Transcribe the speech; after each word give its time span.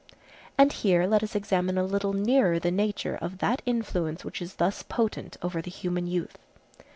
And 0.57 0.73
here 0.73 1.05
let 1.05 1.21
us 1.21 1.35
examine 1.35 1.77
a 1.77 1.83
little 1.83 2.11
nearer 2.11 2.57
the 2.57 2.71
nature 2.71 3.19
of 3.21 3.37
that 3.37 3.61
influence 3.67 4.25
which 4.25 4.41
is 4.41 4.55
thus 4.55 4.81
potent 4.81 5.37
over 5.43 5.61
the 5.61 5.69
human 5.69 6.07
youth. 6.07 6.39